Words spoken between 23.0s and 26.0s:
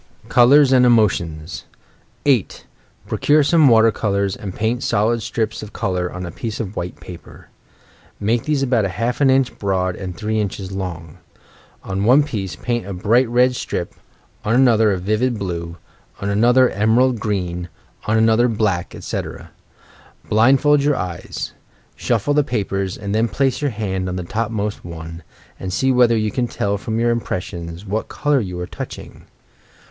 then place your hand on the topmost one, and see